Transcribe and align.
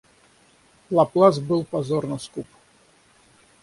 Лаплас 0.89 1.37
был 1.37 1.63
позорно 1.63 2.17
скуп. 2.17 2.47